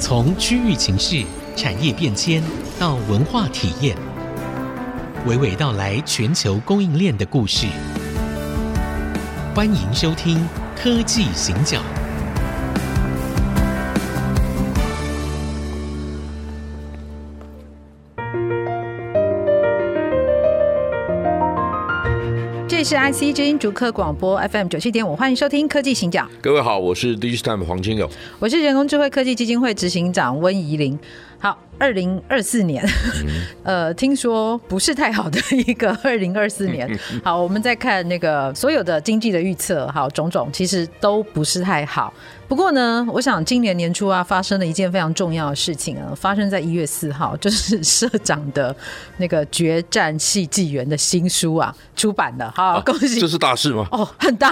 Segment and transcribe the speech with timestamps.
[0.00, 1.24] 从区域情势、
[1.56, 2.40] 产业变迁
[2.78, 3.96] 到文化体验，
[5.26, 7.66] 娓娓道来全球供应链的故事。
[9.56, 10.38] 欢迎收听
[10.76, 11.80] 《科技行脚》。
[22.78, 26.22] 这是 IC 之音逐客广播 FM 九七点五，欢迎收听《科技行脚》。
[26.40, 28.08] 各位好，我是 Digitime 黄金友，
[28.38, 30.96] 我是人工智慧科技基金会执行长温怡玲。
[31.38, 31.58] 好。
[31.80, 32.84] 二零二四年，
[33.62, 36.98] 呃，听说不是太好的一个 二零二四年。
[37.22, 42.12] 好，我们再看那个所有的经济的预测，好，种种其实都不是太好。
[42.48, 48.74] 不过呢，我想今年年初啊，发生了一件非常重要的事情啊，发生在一月四号，就是社长的
[49.18, 52.52] 那个《决战系纪元》的新书啊出版了。
[52.56, 53.20] 好，啊，恭喜！
[53.20, 53.86] 这是大事吗？
[53.92, 54.50] 哦，很大。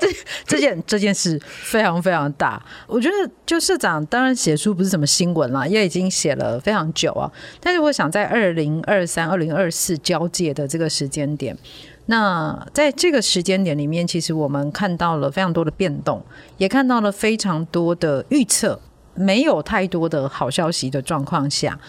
[0.00, 0.08] 这
[0.46, 2.64] 这件这件事非常非常大。
[2.86, 6.12] 我觉得，就社长当然写书不是什么新闻啦，也已经。
[6.12, 11.56] 写了非常久啊，但是我想在二零二三、二零二四交界的这个时间点，
[12.04, 16.22] 那在这个时间点里面，其实我们看到了非常多的变动，
[16.58, 18.78] 也看到了非常多的预测，
[19.14, 21.80] 没有太多的好消息的状况下，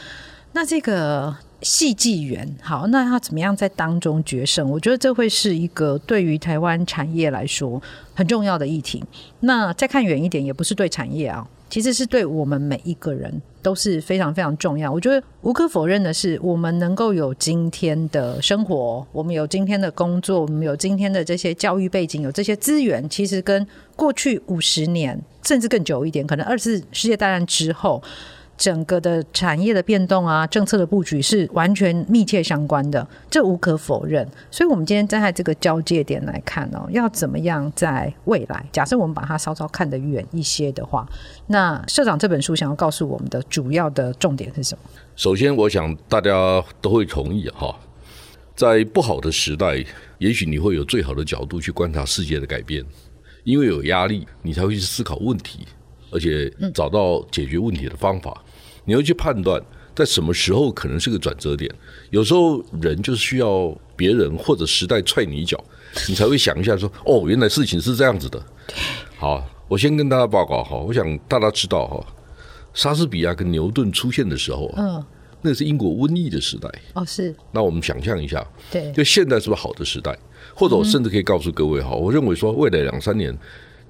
[0.54, 4.70] 那这个戏剧元，好，那它怎么样在当中决胜？
[4.70, 7.82] 我觉得这会是一个对于台湾产业来说
[8.16, 9.04] 很重要的议题。
[9.42, 11.46] 那再看远一点，也不是对产业啊。
[11.74, 14.92] 其实是对我们每一个人都是非常非常重要。
[14.92, 23.66] 我觉得无可否认的是，我们能够有今天的生活，我们有今天的工作，我们有今天的这些教育背景，有这些资源，其实跟
[23.96, 28.00] 过去五十年甚至更久一点，可能二次世界大战之后。
[28.58, 34.28] 整个的产业的变动啊，政策的布局是完全密切相关的，这无可否认。
[34.52, 38.66] 所以，我们今天站在这个交界点来看哦，要怎么样在未来？
[38.72, 41.08] 假设我们把它稍稍看得远一些的话，
[41.48, 44.90] 那社长这本书想要告诉我们的主要的重点是什么？
[45.16, 47.76] 首先，我想大家都会同意哈，
[48.56, 49.84] 在不好的时代，
[50.20, 52.86] 也许你会有最好的角度去观察世界的改变，
[53.44, 55.68] 因为有压力，你才会去思考问题。
[56.14, 58.52] 而且找到解决问题的方法，嗯、
[58.86, 59.62] 你要去判断
[59.96, 61.70] 在什么时候可能是个转折点。
[62.12, 65.62] 有时候人就是需要别人或者时代踹你一脚，
[66.08, 68.42] 你才会想一下说：“哦，原来事情是这样子的。”
[69.18, 72.06] 好，我先跟大家报告哈，我想大家知道哈，
[72.74, 75.04] 莎士比亚跟牛顿出现的时候，嗯，
[75.42, 76.70] 那是英国瘟疫的时代。
[76.94, 77.36] 哦，是。
[77.52, 80.18] 那我们想象一下，对，就现在是不是好的时代？
[80.56, 83.36] 或者我甚至可以告诉各位哈，我认为说未来两三年。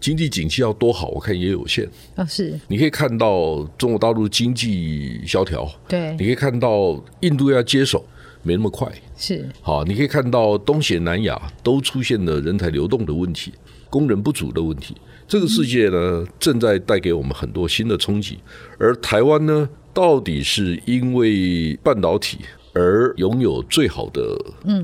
[0.04, 2.26] 经济景气要多好，我看也有限啊。
[2.26, 8.06] 是，你可以看到中国大陆经济萧条，对，你可以看到印度要接手
[8.42, 9.48] 没那么快，是。
[9.62, 13.54] 好，你可以看到东协南亚都出现了人才流动的问题，
[13.90, 14.94] 工人不足的问题。
[15.26, 18.40] 这个世界呢，正在带给我们很多新的冲击。
[18.78, 22.40] 而台湾呢，到底是因为半导体
[22.74, 24.22] 而拥有最好的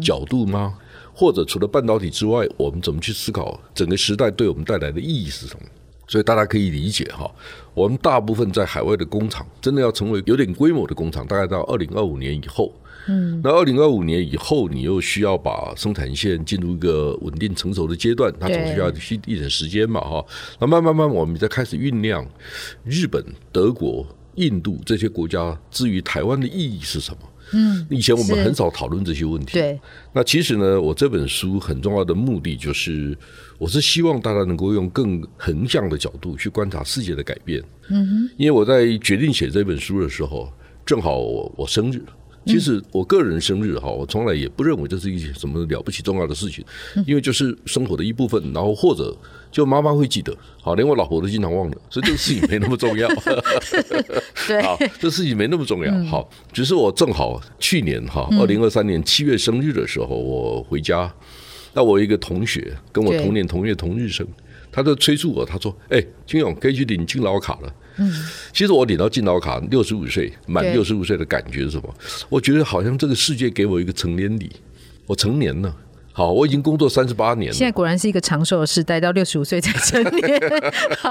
[0.01, 0.77] 角度吗？
[0.79, 0.85] 嗯
[1.19, 5.65] 或者除了半导体之外，我们怎么去思考整个时代对我们带来的意义是什么？
[6.07, 7.29] 所以大家可以理解哈，
[7.73, 12.73] 我们大部分在海外的工厂，真的要成为有点规模的工厂，大概到二零二五年以后。
[13.09, 18.89] 嗯，那二零二五年以后，你又需要把生产线进入一个稳定成熟的阶段，它总需要
[19.25, 20.25] 一点时间嘛哈。
[20.59, 22.25] 那慢慢慢，我们再开始酝酿
[22.85, 23.21] 日本、
[23.51, 27.19] 德国、印度这些国家至于台湾的意义是什么？
[27.53, 29.53] 嗯，以前我们很少讨论这些问题。
[29.53, 29.79] 对，
[30.13, 33.17] 那其实呢，我这本书很重要的目的就是，
[33.57, 37.63] 我是希望大家能够用更横向的角度去观察世界的改变。
[37.89, 40.51] 嗯哼，因为我在决定写这本书的时候，
[40.85, 42.01] 正好我我生日。
[42.45, 46.63] 其实我个人生日哈，我从来也不认为这是一件什么了不起重要的事情，
[47.05, 48.41] 因为就是生活的一部分。
[48.53, 49.15] 然后或者
[49.51, 53.07] 就妈妈会记得，好，连我老婆都经常忘了，所以这个事情没那么重要。
[54.47, 56.03] 对，好，这事情没那么重要。
[56.05, 61.11] 好，只是我正好去年哈，二零二三年七月生日的时候，我回家，
[61.73, 64.25] 那我一个同学跟我同年同月同日生，
[64.71, 68.13] 他就催促我，他说：“哎，金勇可以去领敬老卡了。”嗯，
[68.53, 71.93] 其实我领到敬老卡六十五岁满六十五岁的感觉是什么？
[72.29, 74.49] 我觉得好像这个世界给我一个成年礼，
[75.05, 75.75] 我成年了。
[76.19, 77.53] 好，我已经工作三十八年了。
[77.53, 80.39] 现在果然是一个长寿的时代，到六十五岁才成年。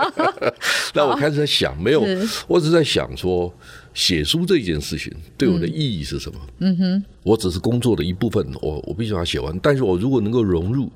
[0.93, 2.05] 那我开始在想，没有，
[2.47, 3.51] 我只是在想说，
[3.95, 6.39] 写书这件事情对我的意义是什么？
[6.59, 9.59] 嗯哼，我只是工作的一部分，我我必须把它写完。
[9.63, 10.91] 但是我如果能够融入。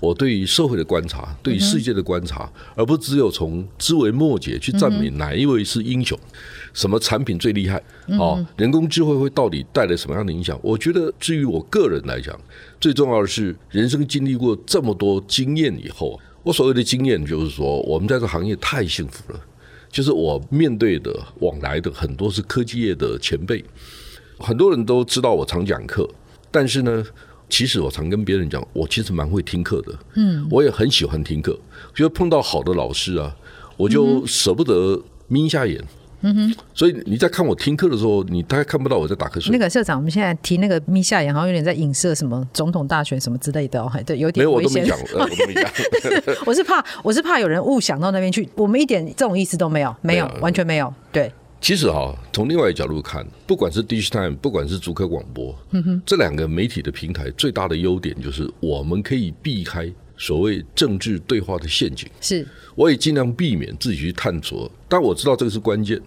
[0.00, 6.16] 我对于社会的观察，对于世界的观察，而不只有从枝微末节去赞美哪一位是英雄，
[6.78, 7.82] 什么产品最厉害，
[8.20, 10.56] 哦，人工智慧会到底带来什么样的影响？
[10.62, 12.38] 我觉得，至于我个人来讲，
[12.80, 19.40] 最重要的是人生经历过这么多经验以后，我所谓的经验就是说，我们在这行业太幸福了。
[19.90, 23.64] 就是我面对的往来的很多是科技业的前辈，
[24.38, 26.08] 很多人都知道我常讲课，
[26.52, 27.04] 但是呢，
[27.48, 31.58] 其实我常跟别人讲，我其实蛮会听课的，嗯，我也很喜欢听课，
[31.92, 33.34] 觉得碰到好的老师啊，
[33.76, 35.82] 我就舍不得眯一下眼。
[36.20, 39.52] 嗯哼，所以你在看我听课的时候，你大概看不到我在打瞌睡。
[39.52, 44.44] 那个社长，我们现在提那个眯下眼，好像有点在影射什么总统大选什么之类的哦，对，有点。
[44.44, 45.70] 没有，我都没讲，我都没讲。
[46.44, 50.92] 我是怕，我是怕有人误想到那边去，我们一点这种意思都没有，没有，完全没有。
[51.12, 59.88] 对，其实哈，从另外一个角度看，不管是 Digitime，不管是主科广播，嗯哼，这两个媒体的平台最大的优点就是我们可以避开
[60.18, 62.06] 所谓政治对话的陷阱。
[62.20, 65.98] 是，我也尽量避免自己去探索，但我知道这个是关键。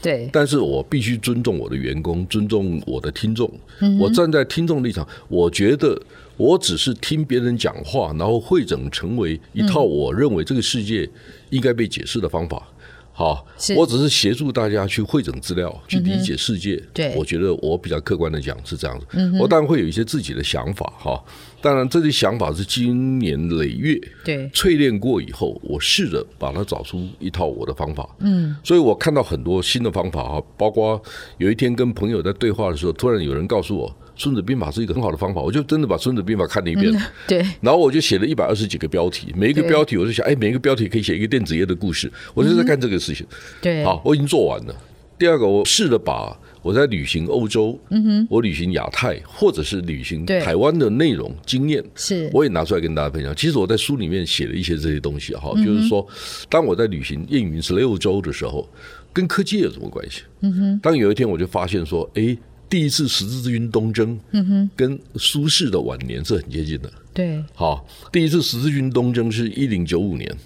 [0.00, 3.50] 对，但是我必须尊重我的员工，尊重我的听众。
[3.80, 5.98] 嗯、我站在听众立场，我觉得
[6.36, 11.08] 我只是听别人讲话，然后汇整成为一套我认为这个世界
[11.48, 12.68] 应该被解释的方法。
[13.16, 13.46] 好，
[13.76, 16.74] 我只是协助大家去汇整资料，去理解世界。
[16.74, 19.06] 嗯、对，我觉得我比较客观的讲是这样子。
[19.12, 21.24] 嗯、我当然会有一些自己的想法，哈。
[21.62, 28.06] 当然，这些想法是经年累月对淬炼过以后，我试着把它找出一套我的方法。
[28.18, 31.00] 嗯，所以我看到很多新的方法哈，包括
[31.38, 36.92] 有一天跟朋友在对话的时候，突然有人告诉我，《孙子兵法》是一个很好的方法，我就真的把《孙子兵法》看了一遍。
[37.26, 43.26] 对，然后我就写了一百二十几个标题，每一个标题我就想，哎，每一个标题可以写一个电子业的故事，我就在干这个事情。
[43.60, 44.74] 对，好，我已经做完了。
[45.18, 46.36] 第二个，我试着把。
[46.64, 53.36] 我在旅行欧洲，嗯哼，我旅行亚太，或者是旅行台湾的内容经验，是，我也拿出来跟大家分享。
[53.36, 56.08] 其实我在书里面写了一些这些东西哈，就是说，
[56.48, 58.66] 当我在旅行燕云十六州的时候，
[59.12, 60.22] 跟科技有什么关系？
[60.40, 62.34] 嗯哼，当有一天我就发现说，哎，
[62.74, 66.92] 第一次十字军东征，嗯哼，跟苏轼的晚年是很接近的。
[67.12, 70.36] 对，好，第一次十字军东征是一零九五年。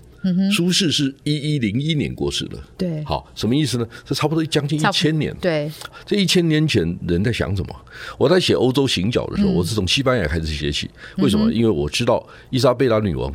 [0.54, 3.88] 苏轼是一一零一年过世的，对，好，什么意思呢？
[4.04, 5.72] 这差不多将近一千年，对，
[6.04, 7.74] 这一千年前人在想什么？
[8.18, 11.50] 我在写欧洲行脚的时候，我是从西班牙开始写起，为什么？
[11.50, 13.32] 因为我知道伊莎贝拉女王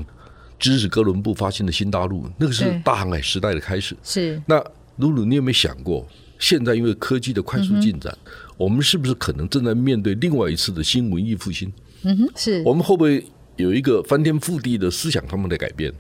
[0.59, 3.97] 支持哥伦布发现的新大陆，那个是大航海时代的开始。
[4.03, 4.63] 是，那
[4.97, 6.07] 露露，你有没有想过，
[6.43, 8.13] 现在因为科技的快速进展，
[8.57, 11.71] 我们是不是可能正在面对另外一次的新文艺复兴？
[12.01, 13.25] 嗯哼，是我们会不会
[13.55, 15.93] 有一个翻天覆地的思想上面的改变？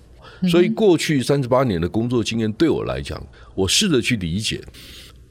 [0.51, 3.25] 所以过去三十八年的工作经验对我来讲，
[3.55, 4.61] 我试着去理解，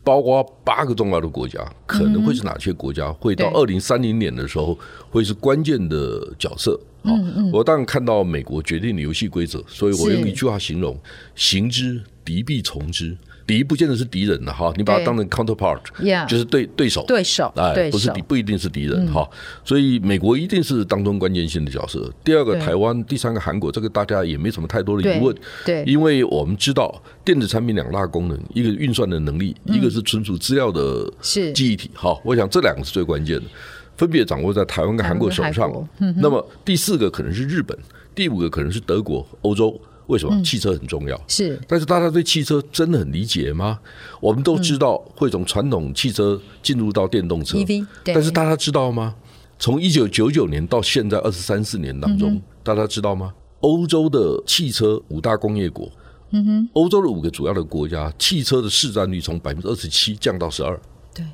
[0.02, 4.78] 包括八个重要的国家可能会是哪些国家，会到二零三零年的时候
[5.10, 6.80] 会是关键的角色。
[7.02, 7.12] 好，
[7.52, 10.98] 我当然看到美国决定的游戏规则，所以我用一句话形容：
[11.34, 13.14] 行之，敌必从之。
[13.46, 15.80] 敌不见得是敌人了哈，你把它当成 counterpart，
[16.28, 19.28] 就是对对手，对手，哎，不是敌，不一定是敌人哈。
[19.64, 22.10] 所以美国一定是当中关键性的角色。
[22.24, 25.34] 第二个台湾，第三个韩国，这个大家也没什么太多的疑问，
[25.64, 31.12] 对，因为我们知道电子产品两大功能，一个运算的能力，一个是存储资料的
[31.52, 31.90] 记忆体。
[31.94, 33.44] 哈，我想这两个是最关键的，
[33.96, 35.70] 分别掌握在台湾跟韩国手上。
[36.18, 37.76] 那么第四个可能是日本，
[38.14, 39.80] 第五个可能是德国、欧洲。
[40.06, 41.16] 为什么汽车很重要？
[41.16, 43.78] 嗯、是，但是大家对汽车真的很理解吗？
[44.20, 49.14] 我们都知道会从传统汽车进入到电动车，嗯、但是大家知道吗？
[49.58, 53.32] 从一九九九年到现在二十三四年当中，嗯、大家知道吗？
[53.60, 55.88] 欧洲的汽车五大工业国，
[56.30, 60.76] 嗯哼，欧洲的五个主要的国家，汽车的市占率从百分之二十七降到十二。
[61.14, 61.24] 对，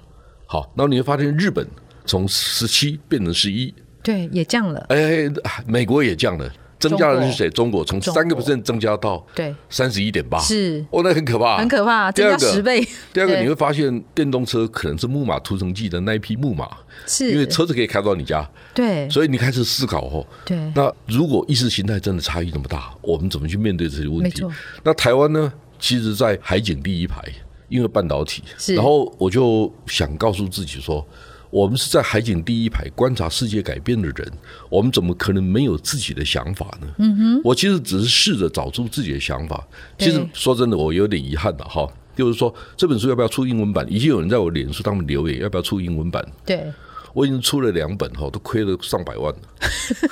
[0.44, 1.66] 好，然后你会发现日本
[2.04, 3.72] 从十七变成十一，
[4.02, 4.84] 对，也降了。
[4.90, 5.26] 哎，
[5.66, 6.52] 美国也降了。
[6.78, 7.50] 增加的是谁？
[7.50, 9.54] 中国从三个 percent 增加到对。
[9.68, 10.85] 三十一点八，是。
[10.90, 12.87] 哦，那很可怕，很可怕，增加十倍。
[13.12, 16.68] 第二个你会发现，电动车可能是木马屠城记的那一匹木马，
[17.06, 17.30] 是。
[17.30, 24.44] 因为车子可以开到你家，对，所以你开始思考哦，对，那如果意识形态真的差异那么大，我们怎么去面对这些问题？
[24.82, 25.52] 那台湾呢？
[25.80, 27.23] 其实，在海景第一排，
[27.68, 28.42] 因为半导体，
[28.75, 31.06] 然后我就想告诉自己说。
[31.50, 34.33] 我们是在海景第一排观察世界改变的人，
[34.69, 36.87] 我们怎么可能没有自己的想法呢？
[36.99, 39.67] 嗯哼，我其实只是试着找出自己的想法。
[39.99, 43.87] 其实说真的，我有点遗憾的哈，就是说这本书要不要出英文版？
[43.90, 46.23] 已经有人在我脸书上面留言，要不要出英文版？
[46.45, 46.71] 对，
[47.14, 49.40] 我已经出了两本哈，都亏了上百万了，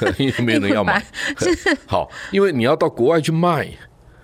[0.19, 1.05] 因为没有人要买。
[1.87, 3.69] 好，因为你要到国外去卖，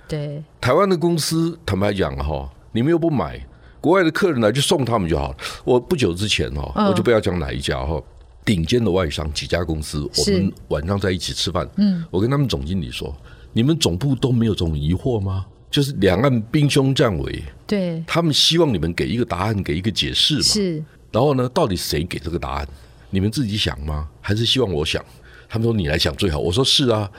[0.09, 3.47] 对，台湾的公司坦白讲哈，你们又不买。
[3.83, 5.37] 国外的客人来就送他们就好了。
[5.65, 8.01] 我不久之前哈，我就不要讲哪一家哈，
[8.45, 11.69] 顶尖的外商几家公司，我们晚上在一起吃饭。
[11.77, 13.15] 嗯，我跟他们总经理说
[13.53, 15.45] ：“你们总部都没有这种疑惑吗？
[15.71, 20.43] 就是两岸兵凶战危，对，他们希望你们给一个答案，给一个解释嘛。
[20.43, 22.69] 是，然后呢，到底谁给这个答案？
[23.11, 24.09] 你们自己想吗？
[24.21, 25.05] 还是希望我想？
[25.49, 26.39] 他们说你来想最好。
[26.39, 27.11] 我说是啊，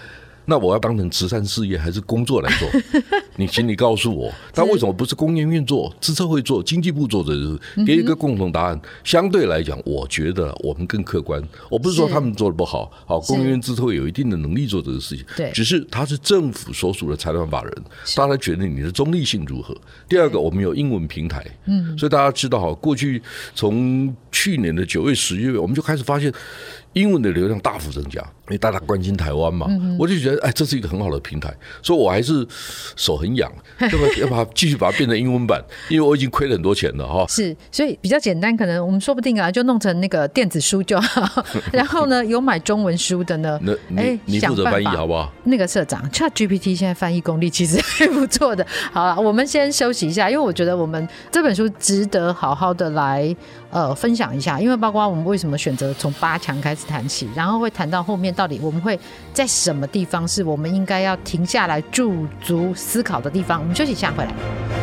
[0.45, 2.69] 那我要当成慈善事业还是工作来做？
[3.37, 7.33] 你请你告诉我，但为什么不是工研院做、资策会做、经济部做的？
[7.85, 8.79] 给一个共同答案。
[9.03, 11.41] 相对来讲，我觉得我们更客观。
[11.69, 15.25] 我不是说他们做的不好，好，工研院、资策会有一定的能力做这个事情。
[15.35, 17.73] 对，只是他是政府所属的财团法人，
[18.15, 19.75] 大家觉得你的中立性如何？
[20.07, 23.21] 第二个，我们有英文平台，嗯，所以大家知道哈，过去
[23.55, 26.31] 从去年的九月、十月，我们就开始发现。
[26.93, 29.67] 英文的流量大幅增加，因为大家关心台湾嘛，
[29.99, 32.45] 我就觉得哎，这是一个很好的平台，所以我还是
[32.95, 35.63] 手很痒， 要不要把它继续把它变成英文版？
[35.89, 37.25] 因为我已经亏了很多钱了哈。
[37.27, 41.43] 是，所以比较简单，可能我们说不定啊，就弄成那个电子书就好。
[41.71, 43.59] 然后呢，有买中文书的呢，
[43.95, 45.31] 哎，你负责翻译好不好？
[45.45, 48.65] 那个社长，ChatGPT 现在翻译功力其实还不错的。
[48.91, 53.35] 好了，我们先休息一下，因为我觉得我们这本书值得好好的来
[53.73, 56.83] 呃分享一下，因为包括我们为什么选择从八强开始。
[56.85, 58.99] 谈起，然后会谈到后面到底我们会
[59.33, 63.59] 在什么地方是我们应该要停下来驻足思考的地方。
[63.59, 64.82] 我们休息一下，回来。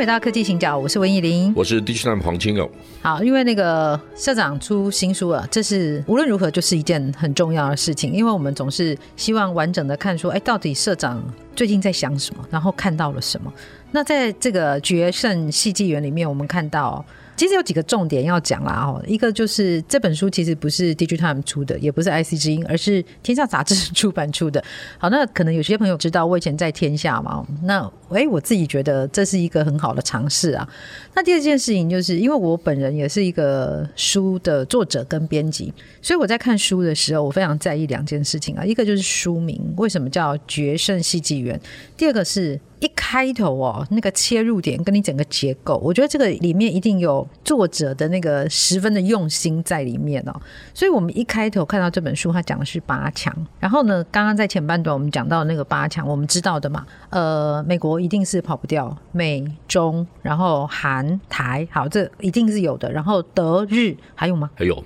[0.00, 2.66] 回到科技行脚，我是文艺玲，我是 Digital 黄清勇。
[3.02, 11.22] 好，因为那个社长出新书了，这是无论如何就是一件很重要的事情，因为我们总是希望完整的看说，哎，到底社长
[11.54, 13.52] 最近在想什么，然后看到了什么。
[13.90, 17.04] 那在这个《决胜戏剧园》里面，我们看到。
[17.40, 24.62] 其实有几个重点要讲啦，哦，一个就是这本书其实不是 DG Time 出的，也不是 IC 之音，而是天下杂志出版出的。
[24.98, 30.68] 好，那可能有些朋友知道我以前在天下嘛，那诶，我自己觉得这是一个很好的尝试啊。
[31.14, 41.58] 那第二件事情就是，因为我本人也是一个书的作者跟编辑，所以我在看书的时候，我非常在意两件事情啊，一个就是书名为什么叫《决胜系纪元》，
[41.96, 42.60] 第二个是。
[42.80, 50.32] 一开头哦，那个切入点跟你整个结构，我觉得这个里面一定有作者的那个十分的用心在里面哦。
[50.74, 53.34] 所以，我们一开头看到这本书，它讲的是八强。
[53.58, 62.90] 然后呢，刚刚在前半段我们讲到那个八强，我们知道的嘛，呃，美国一定是跑不掉，美中，然后韩台，好，这一定是有的。
[62.90, 64.50] 然后德日还有吗？
[64.54, 64.82] 还有。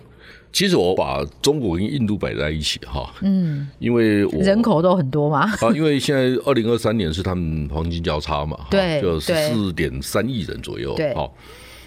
[0.54, 11.34] 其实我把中国跟印度摆在一起哈，嗯，因为我人口都很多嘛， 啊，因为现在二零二三年是他们黄金交叉嘛，对，就十四点三亿人左右，对，好，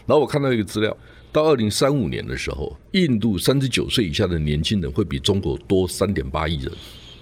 [0.06, 0.96] 然后我看到一个资料，
[1.32, 6.70] 到二零三五年的时候，印度三十九岁以下的年轻人会比中国多三点八亿人，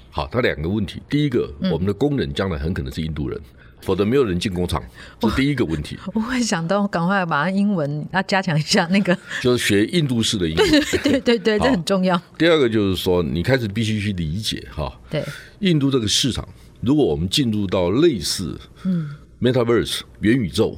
[0.10, 3.40] 好，它两个问题，第一个，我们的工人将来很可能是印度人。
[3.86, 4.84] 否则没有人进工厂，
[5.20, 5.96] 这是第一个问题。
[6.16, 10.70] 我会想到赶快把英文要加强一下，那个 就是学印度式的英文。
[10.70, 12.20] 对对对对对， 这很重要。
[12.38, 15.24] 第二个就是说，你开始必须去理解哈，对
[15.60, 16.48] 印度这个市场，
[16.82, 20.76] 如果我们进入到类似嗯 Metaverse 元宇宙，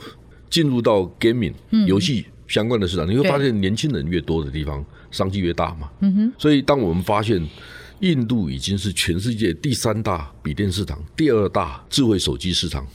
[0.49, 1.53] 进入到 Gaming
[1.87, 5.89] 游戏相关的市场，你会发现年轻人越多的地方，商机越大嘛。
[6.01, 6.33] 嗯哼。
[6.37, 7.41] 所以当我们发现。
[8.01, 12.85] 印度已经是全世界第三大笔电市场，第二大智慧手机市场，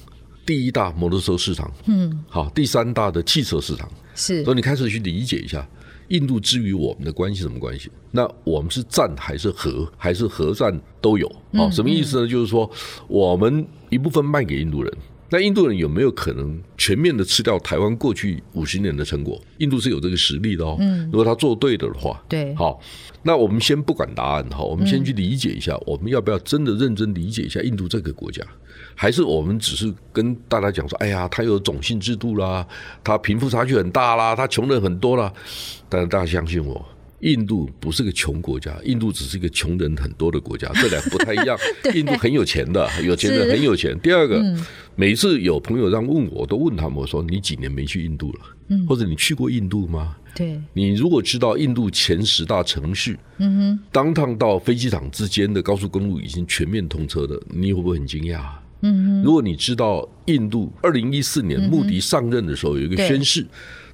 [0.47, 4.45] 第一大摩托车市场，嗯，好，第三大的汽车市场是。
[4.45, 5.69] 所以你开始去理解一下，
[6.09, 7.91] 印度之于我们的关系什么关系？
[8.13, 11.31] 那我们是战还是和，还是和战都有？
[11.55, 12.29] 好，什么意思呢？
[12.29, 12.71] 就是说，
[13.09, 14.93] 我们一部分卖给印度人。
[15.33, 19.41] 那印度人有没有可能全面的吃掉台湾过去五十年的成果？
[19.57, 20.77] 印度是有这个实力的哦。
[20.79, 22.79] 嗯，如果他做对的的话，对，好，
[23.23, 28.45] 那我们先不管答案哈，我们先去理解一下，我们要不要真的认真理解一下印度这个国家？
[28.95, 32.67] 还是我们只是跟大家讲说，哎呀，他有种姓制度啦，
[33.03, 35.33] 他贫富差距很大啦，他穷人很多啦。
[35.89, 36.87] 但是大家相信我。
[37.23, 41.57] 印度不是个穷国家，印度只是一个穷人很多的国家， 这两个不太一样。
[41.95, 43.99] 印度很有钱的，有钱人很有钱。
[44.01, 44.65] 第二个，嗯、
[44.95, 48.41] 每次有朋友让问我，都问他们我说：“你几年没去印度了？
[48.69, 58.41] 嗯、或者你去过印度吗？”对，你如果知道印度前十大城市，嗯哼，当趟到飞机场之间的高速公路已经全面通车的，你会不会很惊讶？
[58.81, 63.47] 嗯哼，如果你知道印度二零一四年穆迪上任的时候有一个宣誓，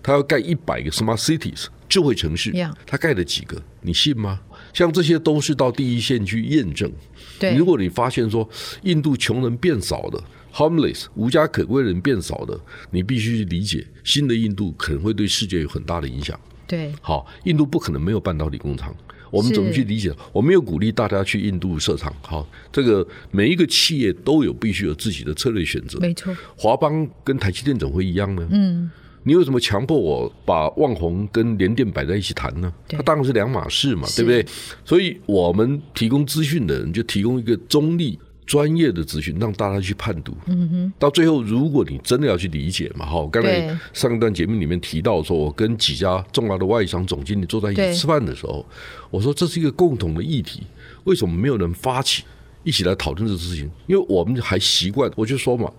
[0.09, 1.67] 他要盖一百个 smart cities。
[1.87, 2.51] 智慧城市，
[2.87, 3.63] 他盖了几个？
[3.83, 4.41] 你信吗？
[4.73, 6.91] 像这些都是到第一线去验证。
[7.39, 8.49] 对，如果你发现说
[8.83, 12.59] 印度穷人变少了，homeless 无家可归人变少了，
[12.91, 16.39] 你必须去理解新的印度可能会对世界有很大的影响。
[16.67, 18.95] 对，好，印度不可能没有半导体工厂。
[19.31, 20.11] 我们怎么去理解？
[20.33, 22.15] 我没有鼓励大家去印度设厂。
[22.23, 25.99] 好，这个每一个企业都有必须有自己的策略选择。
[26.01, 28.47] 没错，华邦跟台积电怎么会一样呢？
[28.51, 28.91] 嗯。
[29.25, 32.73] 你为什么强迫我把旺宏跟联电摆在一起谈呢？
[32.89, 34.45] 它当然是两码事嘛，对不对？
[34.85, 40.35] 所以我们提供资讯的人就提供一个中立、专业的资讯，让大家去判读。
[40.47, 48.65] 嗯哼，到最后，如果你真的要去理解嘛，哈，刚才上一段节目里面提到说，我跟几家重要的外商总经理坐在一起吃饭的时候，
[49.11, 50.63] 我说这是一个共同的议题，
[51.05, 52.25] 为什么没有人发起
[52.63, 53.71] 一起来讨论这个事情？
[53.87, 55.71] 因为我们还习惯，我就说嘛。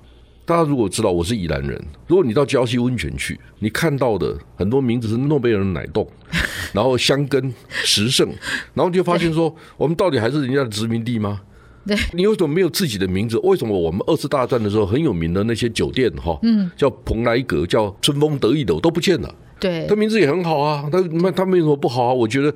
[0.49, 6.09] 大家如果知道我是宜兰人，如果你到礁溪温泉去，你看到的很多名字是诺贝尔奶冻，
[6.73, 8.27] 然后香根、石胜，
[8.73, 11.41] 然后你就发现说，我们到底还是人家的殖民地吗？
[11.85, 13.37] 对，你为什么没有自己的名字？
[13.43, 19.31] 为什么我们二次大战的时候很有名的那些酒店哈，嗯，叫蓬莱阁、叫春风得意的都不见了？
[19.59, 22.11] 对，他名字也很好啊，他那他没有什么不好啊？
[22.13, 22.51] 我觉得。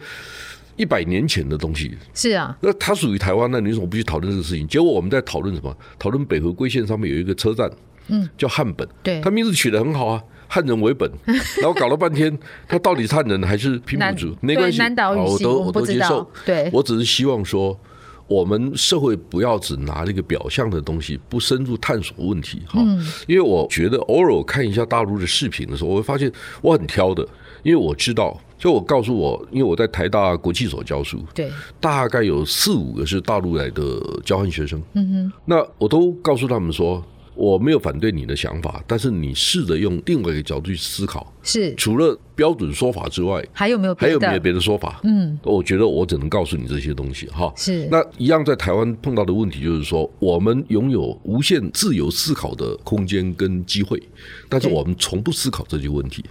[0.75, 4.67] 一百年前的东西是啊，那它属于台湾，那你为什么不去讨论这个事情？
[4.67, 5.75] 结果我们在讨论什么？
[5.99, 7.69] 讨论北回归线上面有一个车站，
[8.07, 11.09] 嗯，叫汉本，对，它名字取得很好啊，汉人为本，
[11.61, 12.35] 然后搞了半天，
[12.67, 14.35] 他到底是汉人还是平埔族？
[14.41, 16.27] 没关系，南岛语我都我都接受。
[16.45, 17.79] 对，我只是希望说，
[18.27, 22.81] 我们社会不要只拿这个表象的东西，不深入探索问题哈。
[23.27, 27.23] 因为我觉得偶尔看一下大陆的视频的时候，我会发现我很挑的，
[27.61, 28.39] 因为我知道。
[28.63, 31.51] 就我告诉我，因为我在台大国际所教书，对，
[31.81, 33.83] 大概有四五个是大陆来的
[34.23, 37.03] 交换学生，嗯哼，那我都告诉他们说，
[37.35, 41.75] 我没有反对你的想法，但是你试着用另外一个角度去思考，是。
[41.75, 45.01] 除了标准说法之外，还有没有还有没有别的说法？
[45.03, 47.51] 嗯，我觉得我只能告诉你这些东西哈。
[47.57, 47.85] 是。
[47.91, 54.01] 那一样，在台湾碰到的问题就是说，我们拥有无限自由思考的空间跟机会，
[54.47, 56.23] 但是我们从不思考这些问题。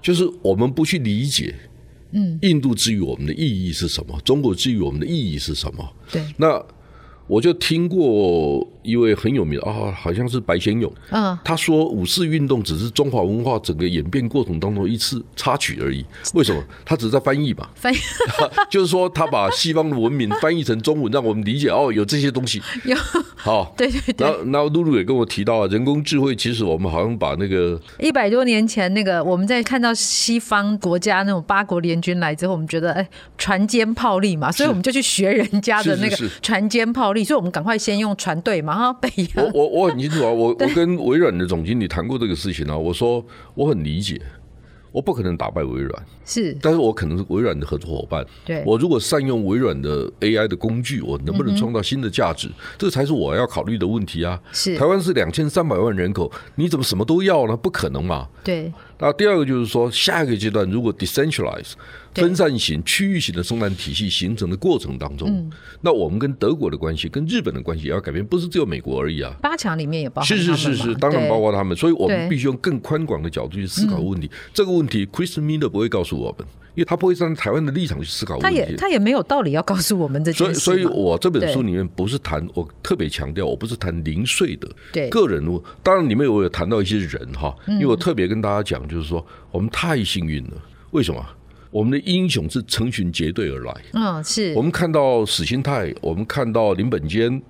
[0.00, 1.52] 就是我们不去理解，
[2.12, 4.20] 嗯，印度之于我们的意义是什么？
[4.24, 5.92] 中国之于我们的意义是什么？
[6.10, 6.64] 对，那。
[7.28, 16.02] 我就听过一位很有名的啊，好像是白先勇，嗯，他说五四运动只是中华文化整个演变过程当中一次插曲而已。
[16.32, 16.64] 为什么？
[16.86, 17.98] 他只是在翻译嘛，翻译，
[18.70, 22.62] 就是说他把西方的文明翻译成中文，让我们理解哦，有这些东西。
[22.84, 22.96] 有
[23.36, 24.26] 好，对 对对。
[24.26, 33.06] 然后，然后露露也跟我提到啊，人工智慧其实我们好像把那个一百多年前那个我们在看到西方国家那种八国联军来之后，我们觉得哎，
[33.36, 37.17] 船坚炮利嘛，所以我们就去学人家的那个船坚炮利。
[37.24, 39.46] 所以，我们赶快先用船队嘛，哈， 北洋。
[39.52, 44.20] 我我我很清楚啊，我我跟微软的总经理谈过这个事情啊，我说我很理解，
[44.92, 48.24] 我不可能打败微软，是，但是我可能是微软的合作伙伴。
[48.44, 52.50] 对，我如果善用微软的 AI 的工具，我能不能创造新的价值？
[52.78, 54.40] 这才是我要考虑的问题啊。
[54.52, 57.56] 是，台湾是两千三百万人口，你怎么什么都要呢？
[57.56, 58.28] 不可能嘛。
[58.42, 58.72] 对。
[59.00, 61.72] 那第二个就是说，下一个阶段如果 decentralize
[62.14, 69.32] 分散型、区域型的生产体系形成的过程当中，嗯、那我们跟德国的关系、跟日本的关系也要改变，不是只有美国而已啊。
[69.40, 70.26] 八强里面也包括。
[70.26, 74.26] 是是是是，当然包括他们，所以我们必须用更宽广的角度去思考问题。
[74.26, 76.46] 嗯、这个问题，Chris Miller 不会告诉我们，
[76.78, 78.44] 因为他不会站在台湾的立场去思考问题。
[78.44, 80.60] 他也他也没有道理要告诉我们这件事。
[80.60, 84.68] 所以，所以我这本书里面不是谈，我特别强调，我不是谈零碎的
[85.10, 85.44] 个人。
[85.82, 90.52] 当然里面我有谈到一些人哈，因为我特别跟大家讲，就是说我们太幸运了。
[90.92, 91.26] 为什么？
[91.72, 93.74] 我们的英雄是成群结队而来。
[93.94, 97.42] 嗯，是我们看到史新泰，我们看到林本坚，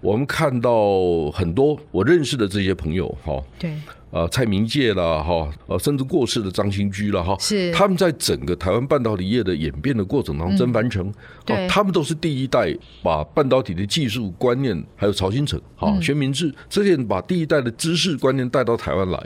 [0.00, 3.74] 我们看到很多我认识的这些朋友，哈，对，
[4.10, 11.06] 啊，蔡明介啦，哈，呃，甚至过世的张新居了，哈，是他们在整个台湾半导体业的演变的过程当中，曾凡成，
[11.48, 19.20] 哦，他们都是第一代把半导体的技术观念，还有曹新成，哈，薛明志这些人把第一代的知识观念带到台湾来，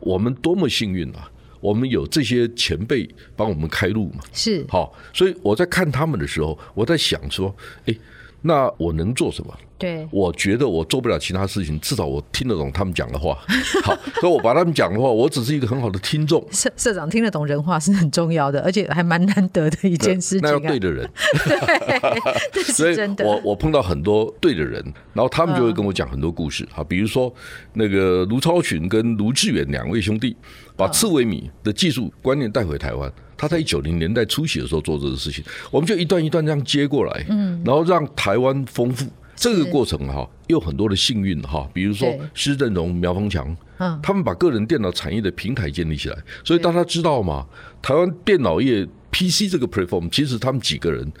[0.00, 1.28] 我们多么幸运啊！
[1.60, 4.18] 我们有这些前辈帮我们开路嘛？
[4.32, 7.54] 是好，所以我在看他们的时候，我在想说，
[7.86, 7.94] 哎，
[8.42, 9.54] 那我能做什么？
[9.78, 13.36] 对，我觉得我做不了其他事情，至少我听得懂他们讲的话。
[13.82, 16.44] 好，所以我把他们讲的话，我只是一个很好的听众。
[16.52, 20.52] 社社长听得懂人话是很重要的，而且还蛮难得的一件事情，啊。
[20.52, 21.10] 那要对的人。
[22.52, 24.80] 对，所以我我碰到很多对的人，
[25.12, 26.64] 然后他们就会跟我讲很多故事。
[26.70, 27.32] 好，比如说
[27.72, 30.36] 那个卢超群跟卢志远两位兄弟，
[30.76, 33.12] 把刺猬米的技术观念带回台湾。
[33.42, 39.04] 他在一九零年代初期的时候做这个事情，我们就一段一段这样接过来，嗯，然后让台湾丰富。
[39.34, 43.56] 这个过程哈，有很多的幸运哈，比如说施振荣、苗峰强，
[44.00, 47.44] 他们把个人电脑产业的平台建立起来，所以大家知道嘛？
[47.82, 51.12] 台湾电脑业 PC 这个 platform，其实他们几个人，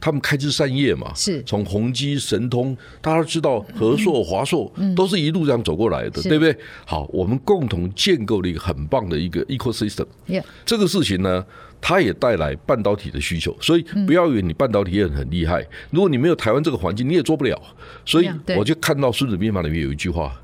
[0.00, 6.56] 他们开枝散叶嘛，是从宏基、神通，大家知道和硕、华硕，都是一路这样走过来的，对不对？
[6.86, 10.06] 好，我们共同建构了一个很棒的一个 ecosystem。
[10.64, 11.44] 这个事情呢。
[11.82, 15.66] 它也带来半导体的需求，所以不要以为你半导体也很厉害。
[15.90, 17.58] 如果你没有台湾这个环境，你也做不了。
[18.04, 20.38] 所以我就看到《孙子兵法》里面有一句话：“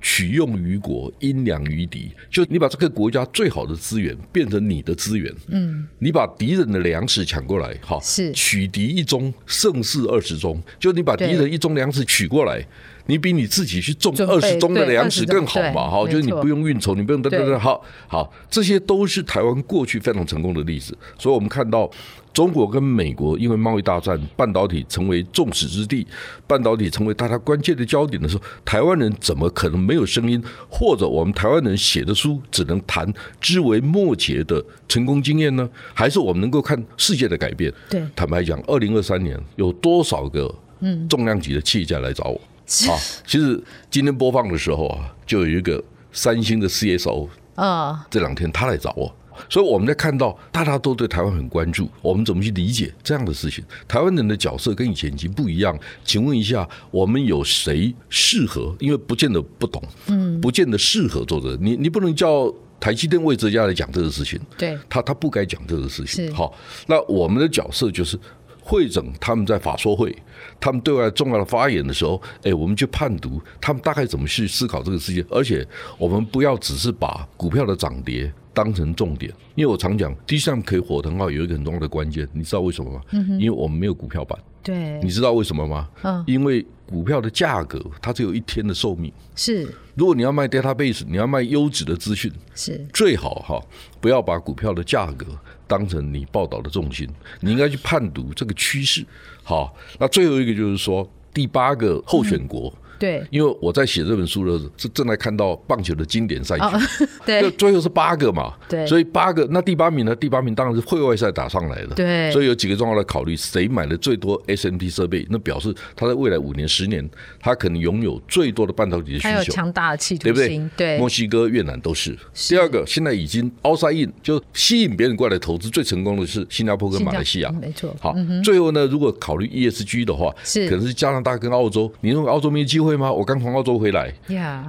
[0.00, 2.10] 取用于国，因粮于敌。
[2.30, 10.62] 就你把这个国家最好的资源变成你的资源，嗯，你把敌人的粮食抢过来，哈，是取敌一中，胜事二十中。
[10.78, 12.64] 就你把敌人一中粮食取过来，
[13.06, 15.88] 你比你自己去种二十中的粮食更好嘛？
[15.88, 20.96] 哈，就是你不用运筹，你不用等等等，好好，这些都是台湾过去非常成功的例子。
[21.18, 21.90] 所以我们看到。
[22.32, 26.06] 中国跟美国因为贸易大战，半导体成为众矢之的，
[26.46, 30.42] 半导体成为大家关切的焦点的时候，台湾人怎么可能没有声音？
[30.70, 35.68] 或者我们台湾人写的书只能谈枝微末节的成功经验呢？
[35.92, 37.72] 还是我们能够看世界的改变？
[37.88, 42.40] 对，坦白讲，二零二三年有多少个嗯重量级的企业家来找我？
[42.88, 42.94] 啊，
[43.26, 49.12] 其实今天播放的时候啊，就有一个三星的 CSO 啊，这两天他来找我。
[49.48, 53.64] 所以我们在看到大家都对台湾很关注，我们怎么去理解这样的事情？
[53.88, 55.78] 台湾人的角色跟以前已经不一样。
[56.04, 58.74] 请问一下，我们有谁适合？
[58.78, 61.56] 因为不见得不懂，嗯，不见得适合做这个。
[61.60, 66.34] 你你不能叫台积电魏哲家来讲这个事情，对，他他不该讲这个事情。
[66.34, 66.54] 好，
[66.86, 68.18] 那我们的角色就是。
[68.62, 70.14] 会诊他们在法说会，
[70.60, 75.66] 他们对外重要的发言的时候，哎，我们去判读他们大概怎么去思考这个世界，而且
[75.98, 83.00] 我们不要只是把股票的涨跌当成重点，因为我常讲，第一项可以火很好有一个很重要的关键，你知道为什么吗？
[83.38, 84.38] 因为我们没有股票版。
[84.62, 85.88] 对，你知道为什么吗？
[86.02, 89.10] 嗯，因为股票的价格它只有一天的寿命。
[89.34, 93.58] 是，如果你要卖 database，你要卖优质的资讯，是最好哈，
[94.00, 95.26] 不要把股票的价格。
[95.66, 97.08] 当成你报道的重心，
[97.40, 99.06] 你应该去判读这个趋势。
[99.42, 102.68] 好，那最后一个就是说，第八个候选国。
[102.68, 106.62] 嗯对，因为我在写这本书的时候，是正在看到棒球的经典赛局。
[106.62, 106.80] 哦，
[107.24, 110.14] 对，最后是八个嘛，对，所以八个，那第八名呢？
[110.14, 117.08] 第八名当然是会外赛打上来的，对，所以有几个重要的考虑：谁买的最多 SMT 设备，那表示他在未来五年、十年，
[117.40, 120.70] 他可能拥有最多的半导体的需求，还有强大的企图心，对不对？
[120.76, 122.14] 对，墨西哥、越南都是。
[122.34, 127.96] 第二个，现在已经 outside in 就吸引别人过来投资最成功的是新加坡跟马来西亚，没错。
[127.98, 130.68] 好，最后呢，如果考虑 ESG 的话，是。
[130.68, 131.90] 可能是加拿大跟澳洲。
[132.00, 133.10] 你认为澳洲没有机会吗？
[133.10, 133.80] 我刚从澳洲。
[133.80, 134.12] 回来，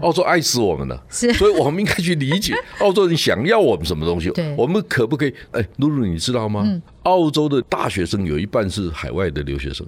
[0.02, 4.32] 澳洲爱死我们了，是，所以我们应该去理解 澳洲人想要我们什么东西。
[4.56, 5.34] 我们可不可以？
[5.52, 6.82] 哎，露露，你知道吗？
[7.04, 9.86] 澳洲的大学生有一半是海外的留学生。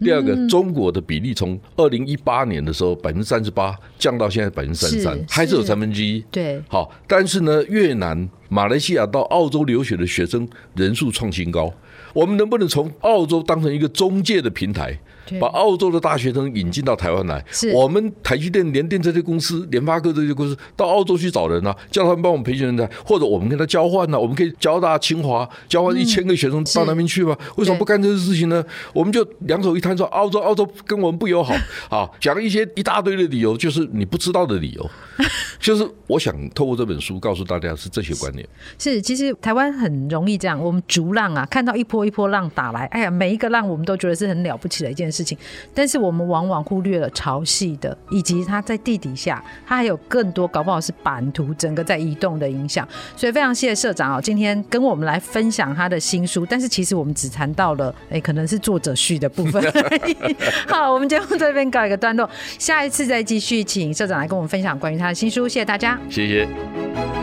[0.00, 6.22] 第二个，中国的比例从二零一八年的时候百分之三十八降到现在百分之三十三，还是有三分之一。
[6.30, 11.72] 对，好，但是呢，越南、马来西亚到澳洲留学的学生人数创新高。
[12.12, 14.98] 我们能不能从澳洲当成一个中介的平台？
[15.38, 24.20] 把澳洲的大学生引进到台湾来，是我们台积电、联电这些公司、联发科这些公司到澳洲去找人啊，叫他们帮我们培训人才，或者我们跟他交换呢、啊？
[24.20, 27.36] 我们可以交大、清华交换一千个学生到那边去吗？
[27.56, 28.64] 为什么不干这个事情呢？
[28.92, 31.54] 我们就两手一摊说澳洲，澳洲跟我们不友好
[31.90, 34.90] 啊，讲一些一大堆的理由，就是你不知道的理由。
[35.60, 38.46] 就是我想透过这本书告诉大家是这些观念。
[38.78, 45.19] 是，其实台湾很容易这样，我们逐浪啊，看到一波一波浪打来，哎呀，每一个浪我们都觉得是很了不起的一件事。
[45.20, 45.36] 事情，
[45.74, 52.86] 但是我们往往忽略了潮汐的，以及它在地底下，它还有更多，搞不好是版图整个在移动的影响。
[53.16, 56.46] 所以非常谢谢社长哦，今天跟我们来分享他的新书。
[56.48, 59.62] 但是其实我们只谈到了，哎、欸，可能是作者序的部分。
[60.66, 62.28] 好，我们节目这边告一个段落，
[62.58, 65.46] 下一次再继续，请社长来跟我们分享关于他的新书。
[65.46, 67.19] 谢谢大家，谢谢。